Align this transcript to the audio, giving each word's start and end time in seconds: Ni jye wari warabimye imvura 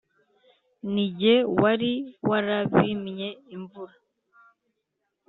Ni 0.93 1.05
jye 1.19 1.35
wari 1.61 1.91
warabimye 2.27 3.29
imvura 3.55 3.95